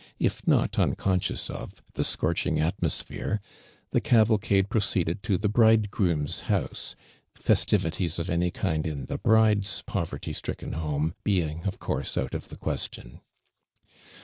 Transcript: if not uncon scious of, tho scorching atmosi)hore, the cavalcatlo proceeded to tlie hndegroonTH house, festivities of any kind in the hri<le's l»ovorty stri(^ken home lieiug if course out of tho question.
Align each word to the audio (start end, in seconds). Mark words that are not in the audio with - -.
if 0.17 0.41
not 0.47 0.71
uncon 0.71 1.19
scious 1.19 1.47
of, 1.47 1.79
tho 1.93 2.01
scorching 2.01 2.55
atmosi)hore, 2.55 3.37
the 3.91 4.01
cavalcatlo 4.01 4.67
proceeded 4.67 5.21
to 5.21 5.37
tlie 5.37 5.45
hndegroonTH 5.77 6.39
house, 6.39 6.95
festivities 7.35 8.17
of 8.17 8.27
any 8.27 8.49
kind 8.49 8.87
in 8.87 9.05
the 9.05 9.19
hri<le's 9.19 9.83
l»ovorty 9.87 10.31
stri(^ken 10.33 10.73
home 10.73 11.13
lieiug 11.23 11.67
if 11.67 11.77
course 11.77 12.17
out 12.17 12.33
of 12.33 12.47
tho 12.47 12.57
question. 12.57 13.21